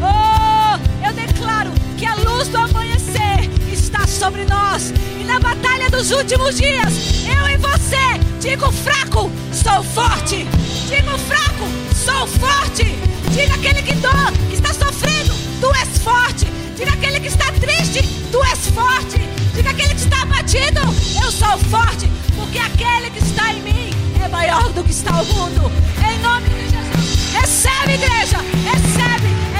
[0.00, 2.75] oh, eu declaro que a luz do está
[4.26, 4.92] sobre nós.
[5.20, 10.44] E na batalha dos últimos dias, eu e você, digo fraco, sou forte.
[10.88, 11.64] Digo fraco,
[11.94, 12.84] sou forte.
[13.30, 16.46] Diga aquele que, do, que está sofrendo, tu és forte.
[16.76, 18.02] Diga aquele que está triste,
[18.32, 19.20] tu és forte.
[19.54, 20.80] Diga aquele que está abatido,
[21.22, 22.10] eu sou forte.
[22.34, 23.90] Porque aquele que está em mim
[24.24, 25.70] é maior do que está o mundo.
[26.04, 27.32] Em nome de Jesus.
[27.32, 28.38] Recebe, igreja.
[28.64, 29.55] Recebe.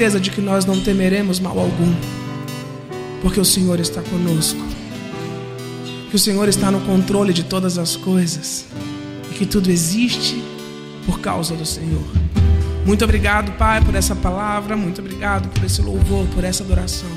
[0.00, 1.94] Certeza de que nós não temeremos mal algum,
[3.20, 4.58] porque o Senhor está conosco,
[6.08, 8.64] que o Senhor está no controle de todas as coisas
[9.30, 10.42] e que tudo existe
[11.04, 12.02] por causa do Senhor.
[12.86, 17.10] Muito obrigado, Pai, por essa palavra, muito obrigado por esse louvor, por essa adoração.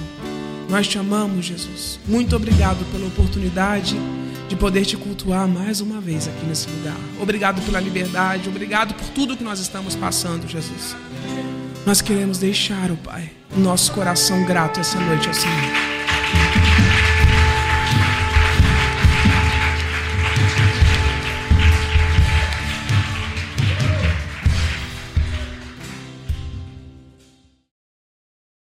[0.70, 2.02] Nós te amamos, Jesus.
[2.06, 3.96] Muito obrigado pela oportunidade
[4.50, 6.98] de poder te cultuar mais uma vez aqui nesse lugar.
[7.22, 10.98] Obrigado pela liberdade, obrigado por tudo que nós estamos passando, Jesus.
[11.86, 15.93] Nós queremos deixar, o Pai, o nosso coração grato essa noite ao Senhor.